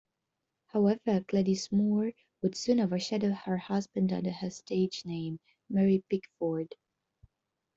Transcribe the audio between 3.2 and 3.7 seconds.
her